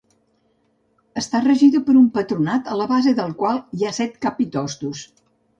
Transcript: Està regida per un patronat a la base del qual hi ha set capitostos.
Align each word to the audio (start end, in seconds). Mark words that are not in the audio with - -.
Està 1.21 1.41
regida 1.43 1.81
per 1.89 1.95
un 2.01 2.09
patronat 2.17 2.71
a 2.73 2.79
la 2.81 2.89
base 2.95 3.15
del 3.23 3.37
qual 3.43 3.63
hi 3.81 3.87
ha 3.91 3.95
set 3.99 4.21
capitostos. 4.29 5.07